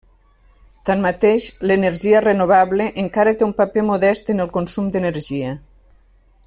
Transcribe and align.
Tanmateix, 0.89 1.49
l'energia 1.71 2.23
renovable 2.25 2.89
encara 3.05 3.37
té 3.41 3.49
un 3.49 3.55
paper 3.63 3.87
modest 3.93 4.35
en 4.35 4.45
el 4.47 4.53
consum 4.57 4.93
d'energia. 4.97 5.57